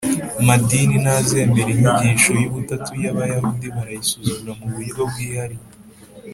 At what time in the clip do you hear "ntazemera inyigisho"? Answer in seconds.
1.03-2.31